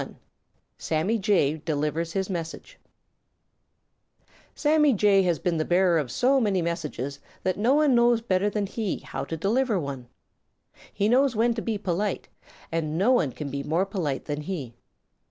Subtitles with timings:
[0.01, 0.15] XXI
[0.79, 2.79] SAMMY JAY DELIVERS HIS MESSAGE
[4.55, 8.49] Sammy Jay has been the bearer of so many messages that no one knows better
[8.49, 10.07] than he how to deliver one.
[10.91, 12.29] He knows when to be polite,
[12.71, 14.73] and no one can be more polite than he.